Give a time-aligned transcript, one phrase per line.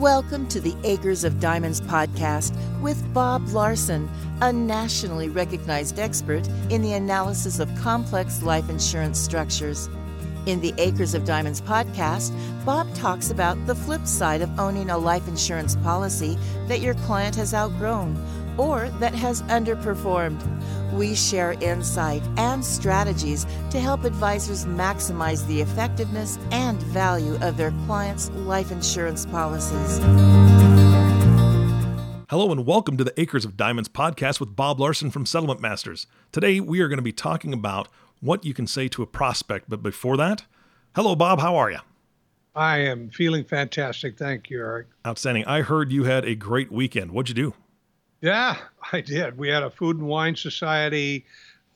[0.00, 4.08] Welcome to the Acres of Diamonds podcast with Bob Larson,
[4.40, 9.90] a nationally recognized expert in the analysis of complex life insurance structures.
[10.46, 12.32] In the Acres of Diamonds podcast,
[12.64, 17.36] Bob talks about the flip side of owning a life insurance policy that your client
[17.36, 18.16] has outgrown
[18.56, 20.40] or that has underperformed.
[20.92, 27.72] We share insight and strategies to help advisors maximize the effectiveness and value of their
[27.86, 29.98] clients' life insurance policies.
[32.30, 36.06] Hello and welcome to the Acres of Diamonds podcast with Bob Larson from Settlement Masters.
[36.30, 37.88] Today we are going to be talking about
[38.20, 40.44] what you can say to a prospect, but before that,
[40.94, 41.78] hello Bob, how are you?
[42.54, 44.18] I am feeling fantastic.
[44.18, 44.88] Thank you, Eric.
[45.06, 45.44] Outstanding.
[45.46, 47.12] I heard you had a great weekend.
[47.12, 47.54] What'd you do?
[48.20, 48.58] Yeah,
[48.92, 49.38] I did.
[49.38, 51.24] We had a Food and Wine Society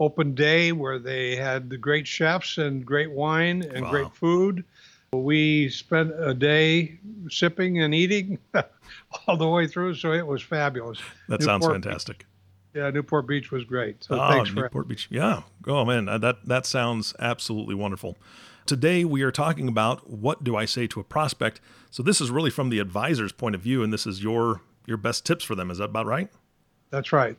[0.01, 3.91] open day where they had the great chefs and great wine and wow.
[3.91, 4.65] great food.
[5.13, 6.99] We spent a day
[7.31, 8.39] sipping and eating
[9.27, 10.99] all the way through, so it was fabulous.
[11.29, 12.19] That Newport sounds fantastic.
[12.19, 12.27] Beach.
[12.75, 14.03] Yeah, Newport Beach was great.
[14.03, 15.07] So oh, thanks Newport for Beach.
[15.11, 15.43] Yeah.
[15.69, 18.17] Oh man, uh, that that sounds absolutely wonderful.
[18.67, 21.61] Today we are talking about what do I say to a prospect.
[21.91, 24.97] So this is really from the advisor's point of view, and this is your your
[24.97, 25.71] best tips for them.
[25.71, 26.31] Is that about right?
[26.91, 27.37] That's right.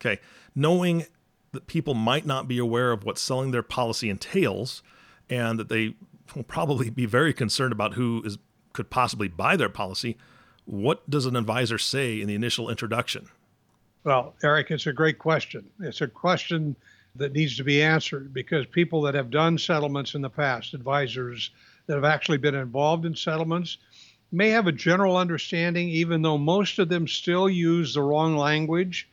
[0.00, 0.20] Okay.
[0.54, 1.06] Knowing
[1.52, 4.82] that people might not be aware of what selling their policy entails
[5.30, 5.94] and that they
[6.34, 8.38] will probably be very concerned about who is
[8.72, 10.16] could possibly buy their policy,
[10.64, 13.28] what does an advisor say in the initial introduction?
[14.04, 15.68] Well, Eric, it's a great question.
[15.80, 16.76] It's a question
[17.16, 21.50] that needs to be answered because people that have done settlements in the past, advisors
[21.86, 23.78] that have actually been involved in settlements,
[24.30, 29.08] may have a general understanding, even though most of them still use the wrong language.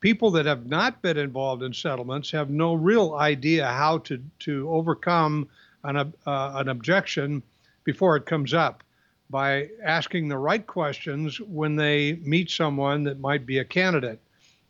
[0.00, 4.68] People that have not been involved in settlements have no real idea how to, to
[4.70, 5.48] overcome
[5.84, 7.42] an, uh, an objection
[7.84, 8.82] before it comes up
[9.30, 14.20] by asking the right questions when they meet someone that might be a candidate.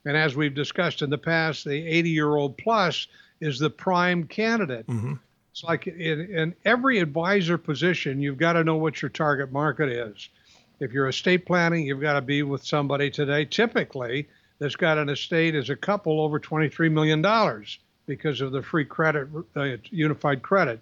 [0.05, 3.09] And as we've discussed in the past, the 80 year old plus
[3.41, 4.87] is the prime candidate.
[4.87, 5.15] Mm-hmm.
[5.53, 9.91] It's like in, in every advisor position, you've got to know what your target market
[9.91, 10.31] is.
[10.81, 15.11] If you're estate planning, you've got to be with somebody today, typically, that's got an
[15.11, 17.21] estate as a couple over $23 million
[18.07, 20.81] because of the free credit, uh, unified credit.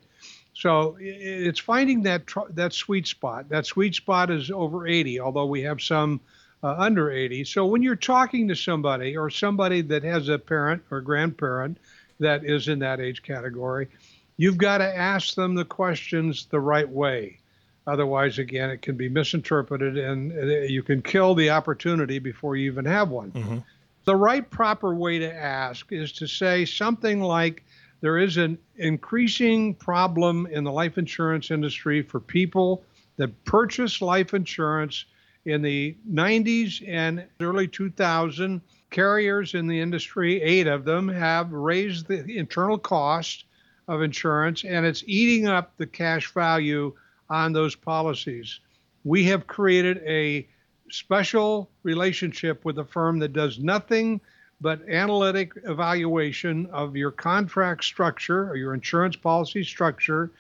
[0.55, 3.49] So it's finding that that sweet spot.
[3.49, 6.21] That sweet spot is over 80, although we have some
[6.63, 7.45] uh, under 80.
[7.45, 11.79] So when you're talking to somebody or somebody that has a parent or grandparent
[12.19, 13.89] that is in that age category,
[14.37, 17.39] You've got to ask them the questions the right way.
[17.87, 20.33] Otherwise, again, it can be misinterpreted and
[20.71, 23.33] you can kill the opportunity before you even have one.
[23.33, 23.59] Mm-hmm.
[24.05, 27.65] The right, proper way to ask is to say something like,
[28.01, 32.83] there is an increasing problem in the life insurance industry for people
[33.17, 35.05] that purchase life insurance
[35.45, 42.09] in the 90s and early 2000 carriers in the industry eight of them have raised
[42.09, 43.45] the internal cost
[43.91, 46.95] of insurance and it's eating up the cash value
[47.29, 48.61] on those policies.
[49.05, 50.47] We have created a
[50.91, 54.21] special relationship with a firm that does nothing
[54.61, 60.31] but analytic evaluation of your contract structure or your insurance policy structure.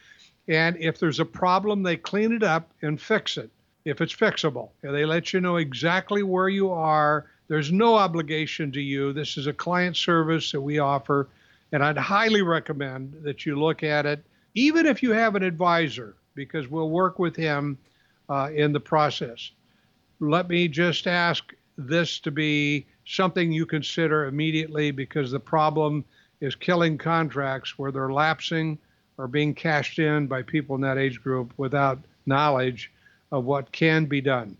[0.46, 3.50] And if there's a problem, they clean it up and fix it
[3.84, 4.68] if it's fixable.
[4.84, 7.26] And they let you know exactly where you are.
[7.48, 9.12] There's no obligation to you.
[9.12, 11.28] This is a client service that we offer.
[11.72, 16.16] And I'd highly recommend that you look at it, even if you have an advisor,
[16.34, 17.78] because we'll work with him
[18.28, 19.50] uh, in the process.
[20.20, 26.04] Let me just ask this to be something you consider immediately because the problem
[26.40, 28.78] is killing contracts where they're lapsing
[29.18, 32.90] or being cashed in by people in that age group without knowledge
[33.32, 34.56] of what can be done.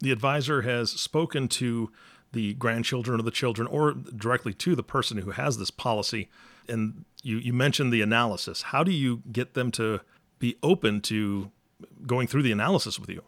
[0.00, 1.90] The advisor has spoken to
[2.34, 6.28] the grandchildren or the children or directly to the person who has this policy.
[6.68, 8.62] And you, you mentioned the analysis.
[8.62, 10.00] How do you get them to
[10.38, 11.50] be open to
[12.06, 13.22] going through the analysis with you?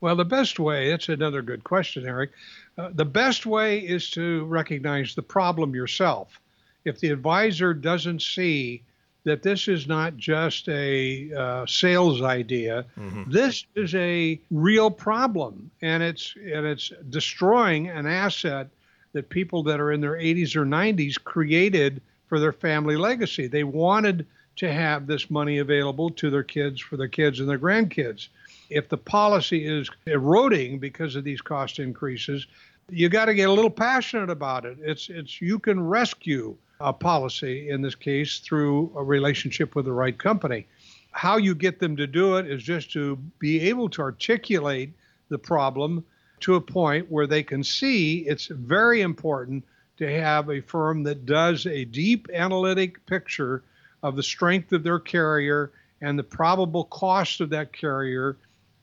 [0.00, 2.32] Well, the best way, that's another good question, Eric.
[2.76, 6.40] Uh, the best way is to recognize the problem yourself.
[6.84, 8.82] If the advisor doesn't see
[9.24, 12.84] that this is not just a uh, sales idea.
[12.98, 13.30] Mm-hmm.
[13.30, 18.68] This is a real problem, and it's and it's destroying an asset
[19.12, 23.46] that people that are in their 80s or 90s created for their family legacy.
[23.46, 24.26] They wanted
[24.56, 28.28] to have this money available to their kids for their kids and their grandkids.
[28.70, 32.46] If the policy is eroding because of these cost increases,
[32.90, 34.78] you got to get a little passionate about it.
[34.80, 39.92] It's it's you can rescue a policy in this case through a relationship with the
[39.92, 40.66] right company.
[41.12, 44.92] How you get them to do it is just to be able to articulate
[45.28, 46.04] the problem
[46.40, 49.64] to a point where they can see it's very important
[49.98, 53.62] to have a firm that does a deep analytic picture
[54.02, 55.70] of the strength of their carrier
[56.00, 58.36] and the probable cost of that carrier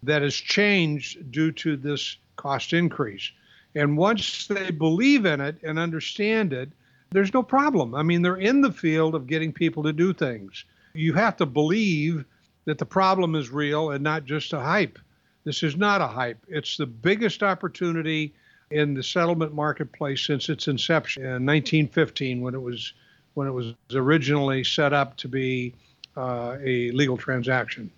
[0.03, 3.31] that has changed due to this cost increase.
[3.75, 6.69] And once they believe in it and understand it,
[7.11, 7.95] there's no problem.
[7.95, 10.65] I mean, they're in the field of getting people to do things.
[10.93, 12.25] You have to believe
[12.65, 14.99] that the problem is real and not just a hype.
[15.43, 16.37] This is not a hype.
[16.47, 18.33] It's the biggest opportunity
[18.71, 22.93] in the settlement marketplace since its inception in 1915 when it was
[23.33, 25.73] when it was originally set up to be
[26.17, 27.89] uh, a legal transaction.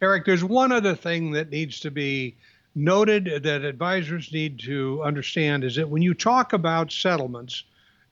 [0.00, 2.36] Eric, there's one other thing that needs to be
[2.74, 7.64] noted that advisors need to understand is that when you talk about settlements,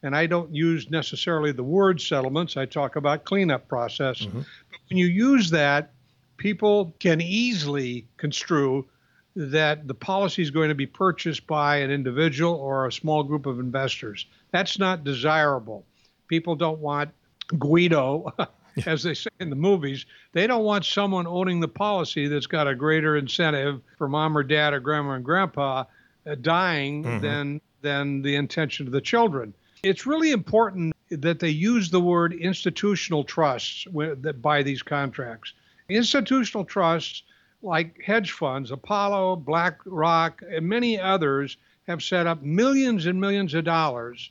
[0.07, 4.21] and I don't use necessarily the word settlements, I talk about cleanup process.
[4.21, 4.39] Mm-hmm.
[4.39, 5.91] But when you use that,
[6.37, 8.87] people can easily construe
[9.35, 13.47] that the policy is going to be purchased by an individual or a small group
[13.47, 14.27] of investors.
[14.53, 15.85] That's not desirable.
[16.29, 17.11] People don't want
[17.59, 18.33] Guido,
[18.87, 20.07] as they say in the movies.
[20.33, 24.45] They don't want someone owning the policy that's got a greater incentive for mom or
[24.45, 25.85] dad or grandma and grandpa
[26.27, 27.21] uh, dying mm-hmm.
[27.21, 29.53] than than the intention of the children.
[29.83, 35.53] It's really important that they use the word institutional trusts that buy these contracts.
[35.89, 37.23] Institutional trusts
[37.63, 41.57] like hedge funds, Apollo, BlackRock, and many others
[41.87, 44.31] have set up millions and millions of dollars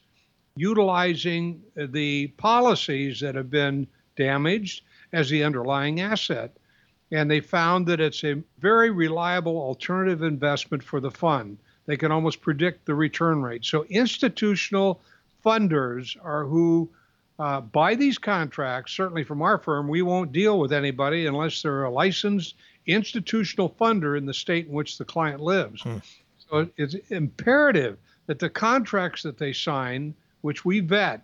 [0.55, 4.83] utilizing the policies that have been damaged
[5.13, 6.55] as the underlying asset.
[7.11, 11.57] And they found that it's a very reliable alternative investment for the fund.
[11.85, 13.63] They can almost predict the return rate.
[13.63, 15.01] So, institutional
[15.45, 16.89] funders are who
[17.37, 18.93] uh, buy these contracts.
[18.93, 22.55] Certainly, from our firm, we won't deal with anybody unless they're a licensed
[22.87, 25.81] institutional funder in the state in which the client lives.
[25.81, 25.97] Hmm.
[26.49, 27.97] So it's imperative
[28.27, 31.21] that the contracts that they sign, which we vet,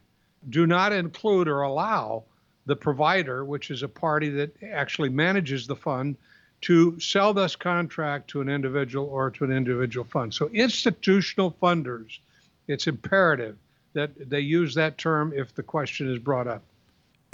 [0.50, 2.24] do not include or allow
[2.66, 6.16] the provider, which is a party that actually manages the fund,
[6.62, 10.34] to sell this contract to an individual or to an individual fund.
[10.34, 12.20] So institutional funders,
[12.68, 13.58] it's imperative
[13.94, 16.64] that they use that term if the question is brought up.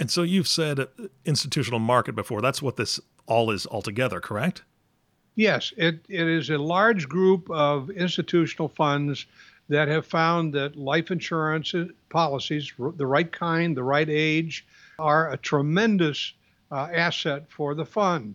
[0.00, 0.86] And so you've said
[1.24, 2.40] institutional market before.
[2.40, 4.62] That's what this all is altogether, correct?
[5.34, 9.26] Yes, it, it is a large group of institutional funds
[9.68, 11.74] that have found that life insurance
[12.08, 14.66] policies, the right kind, the right age,
[14.98, 16.32] are a tremendous
[16.72, 18.34] uh, asset for the fund.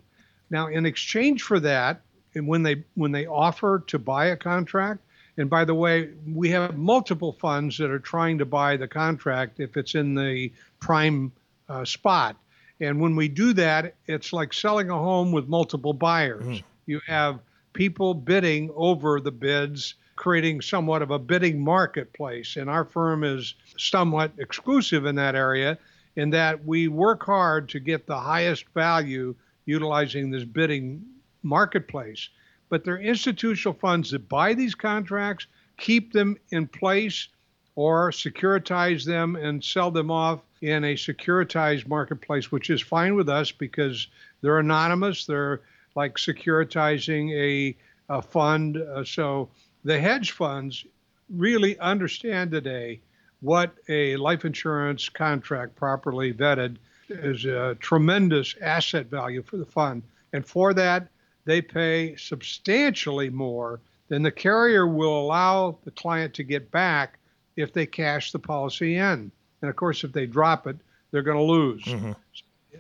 [0.50, 2.02] Now, in exchange for that,
[2.36, 5.02] and when they when they offer to buy a contract,
[5.38, 9.60] and by the way, we have multiple funds that are trying to buy the contract
[9.60, 11.32] if it's in the prime
[11.70, 12.38] uh, spot.
[12.80, 16.46] And when we do that, it's like selling a home with multiple buyers.
[16.46, 16.64] Mm.
[16.86, 17.40] You have
[17.74, 22.56] people bidding over the bids, creating somewhat of a bidding marketplace.
[22.56, 25.78] And our firm is somewhat exclusive in that area,
[26.16, 29.34] in that we work hard to get the highest value
[29.66, 31.04] utilizing this bidding
[31.42, 32.30] marketplace.
[32.74, 35.46] But they're institutional funds that buy these contracts,
[35.78, 37.28] keep them in place,
[37.75, 43.30] or securitize them and sell them off in a securitized marketplace, which is fine with
[43.30, 44.08] us because
[44.42, 45.28] they're anonymous.
[45.28, 45.62] They're
[45.94, 47.78] like securitizing a,
[48.12, 48.78] a fund.
[48.78, 49.50] Uh, so
[49.84, 50.84] the hedge funds
[51.30, 53.01] really understand today
[53.42, 56.77] what a life insurance contract properly vetted
[57.08, 60.01] is a tremendous asset value for the fund.
[60.34, 61.10] And for that,
[61.46, 67.20] they pay substantially more than the carrier will allow the client to get back
[67.56, 69.32] if they cash the policy in.
[69.62, 70.78] And of course, if they drop it,
[71.12, 71.84] they're going to lose.
[71.84, 72.12] Mm-hmm.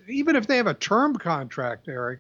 [0.07, 2.19] Even if they have a term contract, Eric,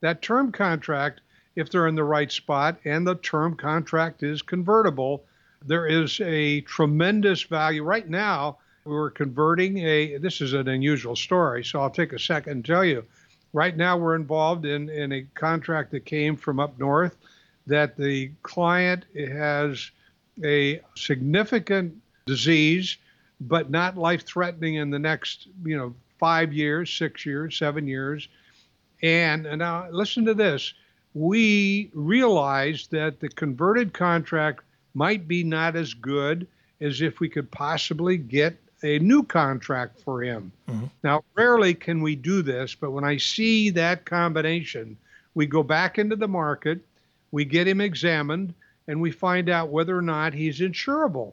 [0.00, 1.20] that term contract,
[1.56, 5.24] if they're in the right spot and the term contract is convertible,
[5.66, 7.82] there is a tremendous value.
[7.82, 12.52] Right now, we're converting a, this is an unusual story, so I'll take a second
[12.52, 13.04] and tell you.
[13.52, 17.16] Right now, we're involved in, in a contract that came from up north
[17.66, 19.90] that the client has
[20.44, 21.94] a significant
[22.26, 22.98] disease
[23.40, 28.28] but not life threatening in the next, you know, five years, six years, seven years.
[29.02, 30.74] And, and now listen to this.
[31.14, 34.64] We realized that the converted contract
[34.94, 36.46] might be not as good
[36.80, 40.52] as if we could possibly get a new contract for him.
[40.68, 40.86] Mm-hmm.
[41.02, 44.96] Now, rarely can we do this, but when I see that combination,
[45.34, 46.80] we go back into the market,
[47.30, 48.54] we get him examined,
[48.86, 51.32] and we find out whether or not he's insurable.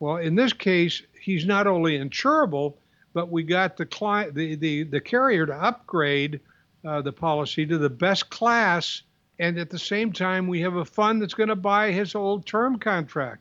[0.00, 2.74] Well, in this case, he's not only insurable,
[3.12, 6.40] but we got the client, the the, the carrier to upgrade
[6.84, 9.02] uh, the policy to the best class
[9.40, 12.44] And at the same time, we have a fund that's going to buy his old
[12.44, 13.40] term contract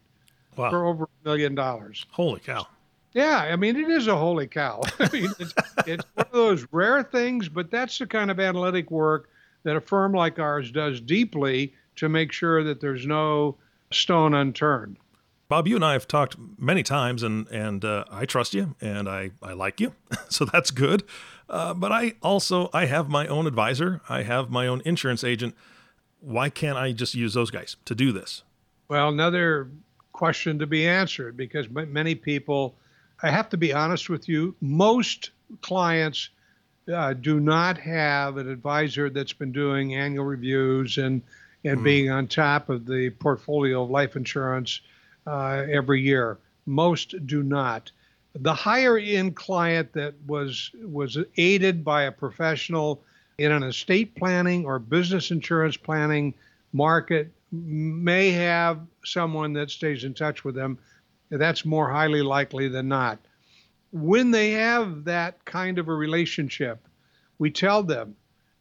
[0.55, 0.69] wow.
[0.69, 2.05] for over a million dollars.
[2.11, 2.65] Holy cow.
[3.19, 4.81] Yeah, I mean, it is a holy cow.
[4.99, 5.53] I mean, it's,
[5.85, 9.29] it's one of those rare things, but that's the kind of analytic work
[9.63, 13.57] that a firm like ours does deeply to make sure that there's no
[13.91, 14.99] stone unturned.
[15.49, 19.09] Bob, you and I have talked many times, and and uh, I trust you, and
[19.09, 19.95] I I like you,
[20.29, 21.03] so that's good.
[21.49, 25.55] Uh, but I also I have my own advisor, I have my own insurance agent.
[26.21, 28.43] Why can't I just use those guys to do this?
[28.87, 29.71] Well, another
[30.13, 32.77] question to be answered because many people.
[33.21, 34.55] I have to be honest with you.
[34.61, 36.29] Most clients
[36.91, 41.21] uh, do not have an advisor that's been doing annual reviews and
[41.65, 41.83] and mm.
[41.83, 44.81] being on top of the portfolio of life insurance
[45.27, 46.37] uh, every year.
[46.65, 47.91] Most do not.
[48.35, 53.03] The higher end client that was was aided by a professional
[53.37, 56.33] in an estate planning or business insurance planning
[56.73, 60.77] market may have someone that stays in touch with them.
[61.29, 63.19] That's more highly likely than not.
[63.91, 66.79] When they have that kind of a relationship,
[67.37, 68.15] we tell them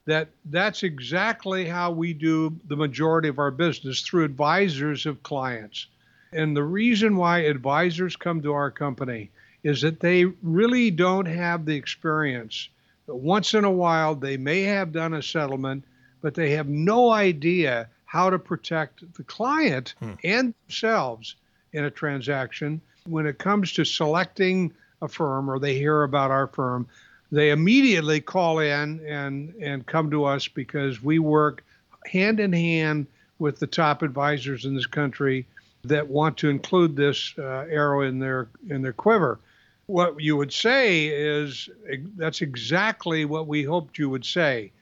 [0.07, 5.87] that that's exactly how we do the majority of our business through advisors of clients.
[6.33, 9.31] And the reason why advisors come to our company
[9.63, 12.69] is that they really don't have the experience.
[13.07, 15.85] Once in a while, they may have done a settlement,
[16.23, 20.13] but they have no idea how to protect the client hmm.
[20.25, 21.37] and themselves
[21.73, 22.81] in a transaction.
[23.07, 26.87] When it comes to selecting a firm or they hear about our firm,
[27.31, 31.65] they immediately call in and, and come to us because we work
[32.07, 33.07] hand in hand
[33.39, 35.47] with the top advisors in this country
[35.85, 39.39] that want to include this uh, arrow in their in their quiver.
[39.87, 41.69] What you would say is
[42.17, 44.73] that's exactly what we hoped you would say.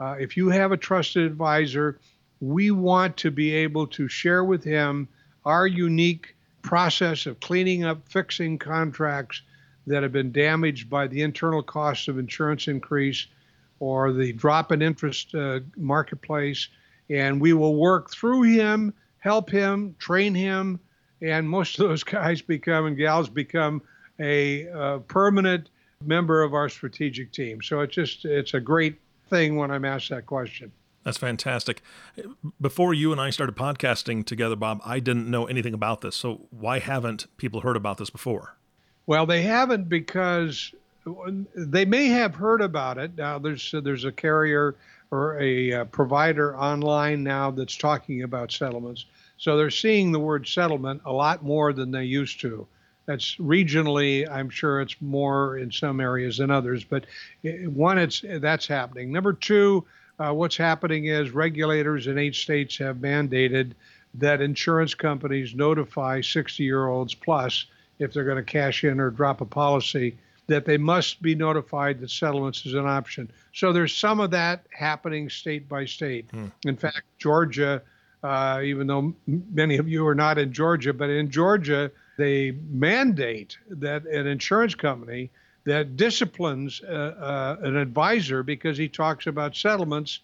[0.00, 1.98] Uh, if you have a trusted advisor,
[2.40, 5.08] we want to be able to share with him
[5.44, 6.34] our unique
[6.66, 9.42] process of cleaning up, fixing contracts
[9.86, 13.26] that have been damaged by the internal cost of insurance increase
[13.80, 16.68] or the drop in interest uh, marketplace.
[17.08, 18.92] And we will work through him
[19.26, 20.78] help him, train him,
[21.20, 23.82] and most of those guys become and gals become
[24.20, 25.68] a uh, permanent
[26.04, 27.60] member of our strategic team.
[27.60, 30.70] So it's just it's a great thing when I'm asked that question.
[31.06, 31.82] That's fantastic.
[32.60, 36.16] Before you and I started podcasting together, Bob, I didn't know anything about this.
[36.16, 38.56] So why haven't people heard about this before?
[39.06, 40.74] Well, they haven't because
[41.54, 43.16] they may have heard about it.
[43.16, 44.74] Now, there's there's a carrier
[45.12, 49.04] or a uh, provider online now that's talking about settlements.
[49.38, 52.66] So they're seeing the word settlement a lot more than they used to.
[53.04, 57.06] That's regionally, I'm sure it's more in some areas than others, but
[57.44, 59.12] one, it's that's happening.
[59.12, 59.86] Number two,
[60.18, 63.72] uh, what's happening is regulators in eight states have mandated
[64.14, 67.66] that insurance companies notify 60 year olds plus
[67.98, 72.00] if they're going to cash in or drop a policy that they must be notified
[72.00, 73.30] that settlements is an option.
[73.52, 76.30] So there's some of that happening state by state.
[76.30, 76.46] Hmm.
[76.64, 77.82] In fact, Georgia
[78.26, 83.56] uh, even though many of you are not in Georgia, but in Georgia, they mandate
[83.68, 85.30] that an insurance company
[85.66, 90.20] that disciplines uh, uh, an advisor because he talks about settlements,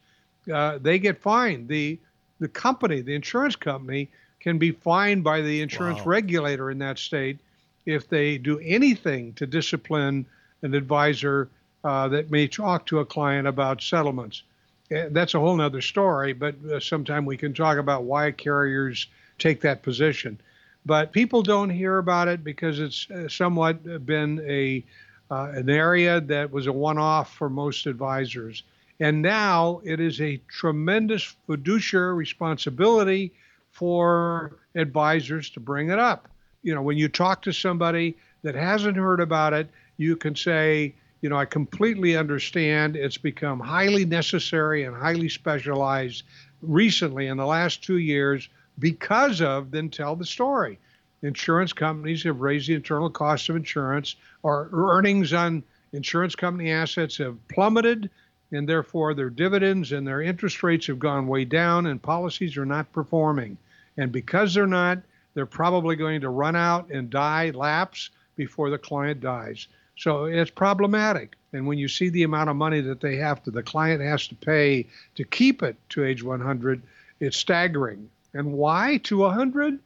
[0.53, 1.69] uh, they get fined.
[1.69, 1.99] The
[2.41, 4.09] the company, the insurance company,
[4.41, 6.07] can be fined by the insurance wow.
[6.07, 7.39] regulator in that state
[7.87, 10.27] if they do anything to discipline
[10.63, 11.49] an advisor
[11.85, 14.43] uh, that may talk to a client about settlements.
[14.91, 19.07] Eh, that's a whole other story, but uh, sometime we can talk about why carriers
[19.39, 20.39] take that position.
[20.85, 24.85] But people don't hear about it because it's uh, somewhat been a
[25.33, 28.65] Uh, an area that was a one-off for most advisors,
[29.01, 33.33] and now it is a tremendous fiduciary responsibility
[33.71, 36.29] for advisors to bring it up.
[36.62, 40.95] You know, when you talk to somebody that hasn't heard about it, you can say,
[41.23, 46.25] you know, I completely understand it's become highly necessary and highly specialized
[46.61, 50.79] recently in the last two years because of then tell the story.
[51.23, 55.62] Insurance companies have raised the internal cost of insurance, or earnings on
[55.93, 58.11] insurance company assets have plummeted,
[58.50, 62.67] and therefore their dividends and their interest rates have gone way down, and policies are
[62.67, 63.57] not performing.
[63.97, 64.99] And because they're not,
[65.35, 69.69] they're probably going to run out and die, lapse before the client dies.
[69.97, 71.37] So it's problematic.
[71.52, 74.26] And when you see the amount of money that they have to, the client has
[74.29, 76.83] to pay to keep it to age 100,
[77.21, 78.11] it's staggering.
[78.35, 79.79] And why to 100?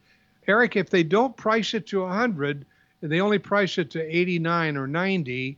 [0.47, 2.65] Eric, if they don't price it to 100
[3.01, 5.57] and they only price it to 89 or 90,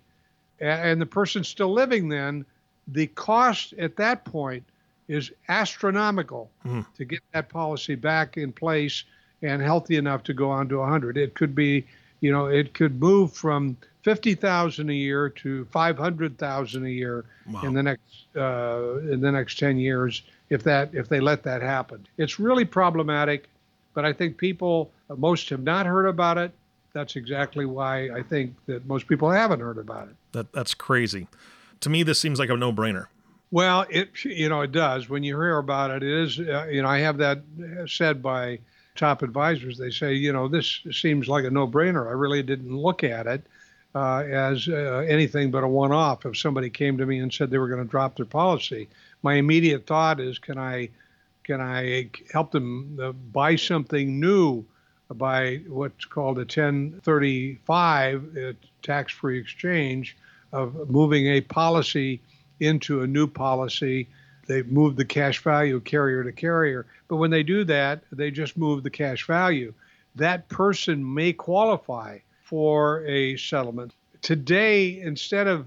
[0.59, 2.45] and the person's still living then,
[2.87, 4.63] the cost at that point
[5.07, 6.85] is astronomical mm.
[6.95, 9.03] to get that policy back in place
[9.41, 11.17] and healthy enough to go on to 100.
[11.17, 11.85] It could be,
[12.19, 17.61] you know, it could move from 50,000 a year to 500,000 a year wow.
[17.63, 21.61] in the next uh, in the next 10 years if that if they let that
[21.61, 22.05] happen.
[22.17, 23.49] It's really problematic,
[23.99, 26.53] but I think people most have not heard about it.
[26.93, 30.15] That's exactly why I think that most people haven't heard about it.
[30.31, 31.27] That that's crazy.
[31.81, 33.07] To me, this seems like a no-brainer.
[33.51, 35.09] Well, it you know it does.
[35.09, 37.41] When you hear about it, it is uh, you know I have that
[37.87, 38.59] said by
[38.95, 39.77] top advisors.
[39.77, 42.07] They say you know this seems like a no-brainer.
[42.07, 43.45] I really didn't look at it
[43.95, 46.25] uh, as uh, anything but a one-off.
[46.25, 48.87] If somebody came to me and said they were going to drop their policy,
[49.23, 50.87] my immediate thought is, can I
[51.49, 54.63] can I help them uh, buy something new
[55.09, 58.53] by what's called a 1035 uh,
[58.83, 60.15] tax-free exchange
[60.53, 62.21] of moving a policy
[62.59, 64.07] into a new policy.
[64.45, 66.85] They move the cash value carrier to carrier.
[67.07, 69.73] But when they do that, they just move the cash value.
[70.13, 73.95] That person may qualify for a settlement.
[74.21, 75.65] Today, instead of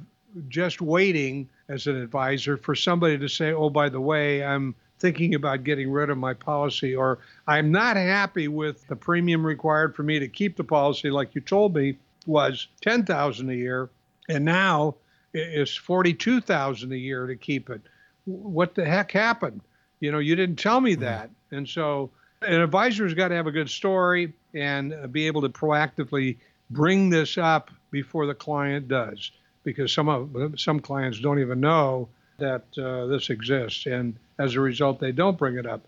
[0.49, 5.35] just waiting as an advisor for somebody to say, oh, by the way, I'm thinking
[5.35, 10.05] about getting rid of my policy, or I'm not happy with the premium required for
[10.05, 13.91] me to keep the policy, like you told me, was 10000 a year,
[14.29, 14.95] and now
[15.35, 17.83] it's 42000 a year to keep it.
[18.25, 19.61] What the heck happened?
[19.99, 21.03] You know, you didn't tell me mm-hmm.
[21.03, 21.31] that.
[21.51, 26.39] And so an advisor's got to have a good story and be able to proactively
[26.71, 29.33] bring this up before the client does,
[29.65, 32.09] because some of some clients don't even know
[32.39, 35.83] that uh, this exists, and as a result, they don't bring it up.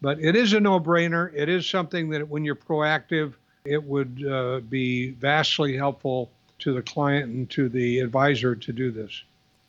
[0.00, 1.32] But it is a no-brainer.
[1.34, 6.82] It is something that when you're proactive, it would uh, be vastly helpful to the
[6.82, 9.22] client and to the advisor to do this.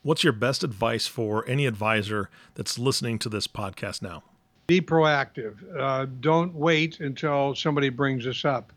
[0.03, 4.23] What's your best advice for any advisor that's listening to this podcast now?
[4.67, 5.55] Be proactive.
[5.77, 8.71] Uh, don't wait until somebody brings this up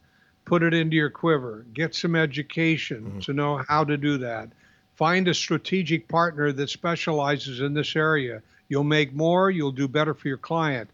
[0.44, 3.18] put it into your quiver, get some education mm-hmm.
[3.20, 4.48] to know how to do that.
[4.94, 8.42] Find a strategic partner that specializes in this area.
[8.68, 10.90] You'll make more, you'll do better for your client.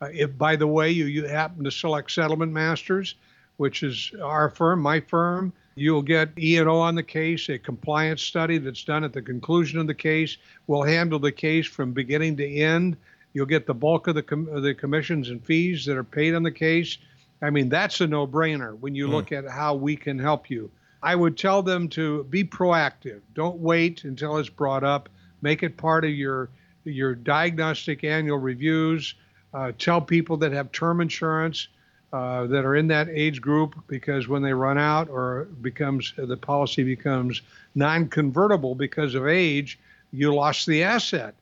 [0.00, 3.14] Uh, if, by the way, you, you happen to select Settlement Masters,
[3.58, 8.58] which is our firm, my firm, you'll get E&O on the case, a compliance study
[8.58, 10.36] that's done at the conclusion of the case.
[10.66, 12.96] We'll handle the case from beginning to end.
[13.32, 16.42] You'll get the bulk of the, com- the commissions and fees that are paid on
[16.42, 16.98] the case.
[17.40, 19.12] I mean, that's a no brainer when you mm.
[19.12, 20.70] look at how we can help you.
[21.02, 23.20] I would tell them to be proactive.
[23.34, 25.08] Don't wait until it's brought up.
[25.40, 26.50] Make it part of your
[26.84, 29.14] your diagnostic annual reviews.
[29.54, 31.68] Uh, tell people that have term insurance
[32.12, 36.36] uh, that are in that age group because when they run out or becomes the
[36.36, 37.42] policy becomes
[37.74, 39.78] non-convertible because of age,
[40.12, 41.34] you lost the asset.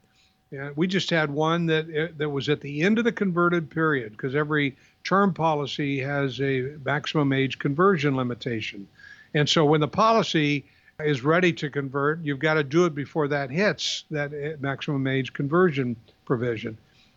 [0.75, 4.13] We just had one that uh, that was at the end of the converted period
[4.13, 8.89] because every term policy has a maximum age conversion limitation.
[9.35, 10.65] And so when the policy
[11.05, 15.07] is ready to convert, you've got to do it before that hits that uh, maximum
[15.07, 16.77] age conversion provision.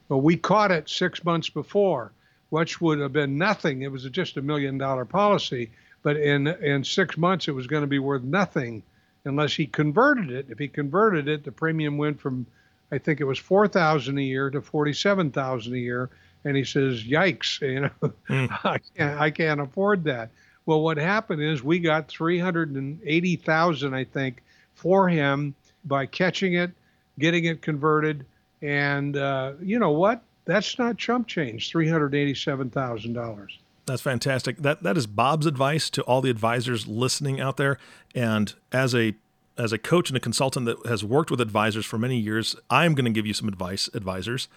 [0.10, 2.12] But we caught it six months before,
[2.50, 3.82] which would have been nothing.
[3.82, 5.72] It was just a million dollar policy,
[6.02, 8.84] but in in six months it was going to be worth nothing
[9.26, 10.48] unless he converted it.
[10.50, 12.46] If he converted it, the premium went from
[12.92, 16.10] I think it was four thousand a year to forty-seven thousand a year.
[16.46, 17.62] And he says, "Yikes!
[17.74, 18.66] You know, mm.
[18.66, 20.30] I can't, I can't afford that."
[20.66, 24.42] Well, what happened is we got three hundred and eighty thousand, I think,
[24.76, 26.72] for him by catching it,
[27.20, 28.26] getting it converted,
[28.62, 30.22] and uh, you know what?
[30.46, 31.70] That's not chump change.
[31.70, 33.60] Three hundred eighty-seven thousand dollars.
[33.86, 34.58] That's fantastic.
[34.58, 37.78] That that is Bob's advice to all the advisors listening out there.
[38.16, 39.16] And as a
[39.58, 42.96] as a coach and a consultant that has worked with advisors for many years, I'm
[42.96, 44.48] going to give you some advice, advisors.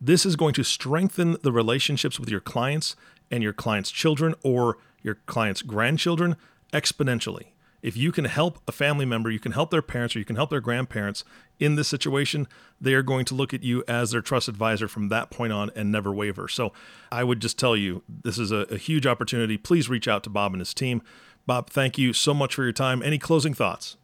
[0.00, 2.96] This is going to strengthen the relationships with your clients
[3.32, 6.36] and your clients' children or your clients' grandchildren
[6.72, 7.46] exponentially.
[7.82, 10.36] If you can help a family member, you can help their parents or you can
[10.36, 11.24] help their grandparents
[11.62, 12.48] in this situation,
[12.80, 15.70] they are going to look at you as their trust advisor from that point on
[15.76, 16.48] and never waver.
[16.48, 16.72] So
[17.10, 19.56] I would just tell you this is a, a huge opportunity.
[19.56, 21.02] Please reach out to Bob and his team.
[21.46, 23.02] Bob, thank you so much for your time.
[23.02, 23.96] Any closing thoughts?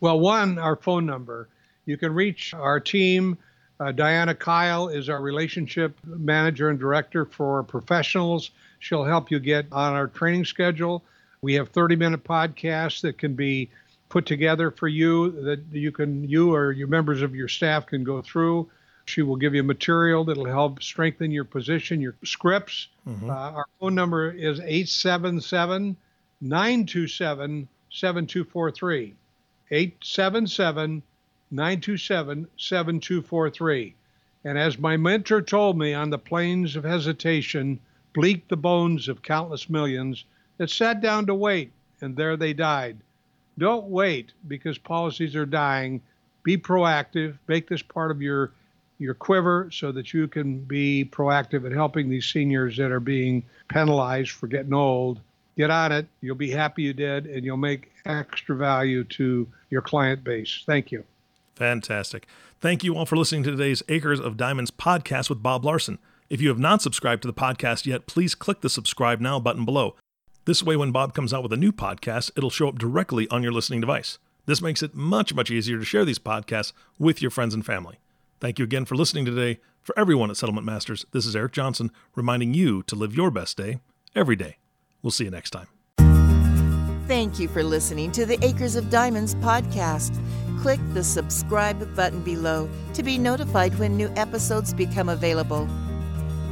[0.00, 1.48] Well, one, our phone number.
[1.84, 3.38] You can reach our team.
[3.80, 8.50] Uh, Diana Kyle is our relationship manager and director for professionals.
[8.80, 11.04] She'll help you get on our training schedule.
[11.42, 13.70] We have 30 minute podcasts that can be
[14.08, 18.02] put together for you that you can you or your members of your staff can
[18.02, 18.68] go through.
[19.04, 22.88] She will give you material that'll help strengthen your position, your scripts.
[23.08, 23.30] Mm-hmm.
[23.30, 25.96] Uh, our phone number is 877
[26.40, 29.14] 927 7243.
[29.70, 31.02] 877
[31.50, 33.94] 927 7243.
[34.44, 37.80] And as my mentor told me on the plains of hesitation,
[38.14, 40.24] bleak the bones of countless millions
[40.58, 42.98] that sat down to wait, and there they died.
[43.58, 46.00] Don't wait because policies are dying.
[46.44, 47.38] Be proactive.
[47.48, 48.52] Make this part of your
[48.98, 53.44] your quiver so that you can be proactive in helping these seniors that are being
[53.68, 55.20] penalized for getting old.
[55.56, 56.06] Get on it.
[56.20, 60.64] You'll be happy you did, and you'll make extra value to your client base.
[60.66, 61.04] Thank you.
[61.58, 62.28] Fantastic.
[62.60, 65.98] Thank you all for listening to today's Acres of Diamonds podcast with Bob Larson.
[66.30, 69.64] If you have not subscribed to the podcast yet, please click the subscribe now button
[69.64, 69.96] below.
[70.44, 73.42] This way, when Bob comes out with a new podcast, it'll show up directly on
[73.42, 74.18] your listening device.
[74.46, 77.96] This makes it much, much easier to share these podcasts with your friends and family.
[78.38, 79.58] Thank you again for listening today.
[79.82, 83.56] For everyone at Settlement Masters, this is Eric Johnson reminding you to live your best
[83.56, 83.80] day
[84.14, 84.58] every day.
[85.02, 85.66] We'll see you next time.
[87.08, 90.14] Thank you for listening to the Acres of Diamonds podcast.
[90.62, 95.68] Click the subscribe button below to be notified when new episodes become available.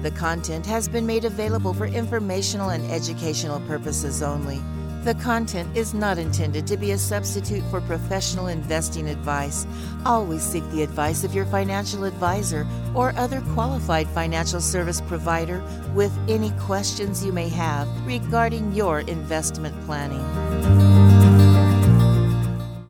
[0.03, 4.63] The content has been made available for informational and educational purposes only.
[5.03, 9.67] The content is not intended to be a substitute for professional investing advice.
[10.05, 15.63] Always seek the advice of your financial advisor or other qualified financial service provider
[15.95, 20.96] with any questions you may have regarding your investment planning.